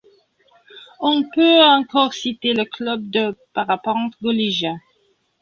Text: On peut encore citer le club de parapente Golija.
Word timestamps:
On 0.99 1.21
peut 1.35 1.61
encore 1.61 2.15
citer 2.15 2.55
le 2.55 2.65
club 2.65 3.07
de 3.11 3.37
parapente 3.53 4.15
Golija. 4.19 4.73